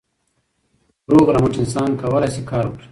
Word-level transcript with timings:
روغ 1.11 1.27
رمټ 1.35 1.53
انسان 1.61 1.89
کولای 2.01 2.29
سي 2.35 2.41
کار 2.49 2.63
وکړي. 2.67 2.79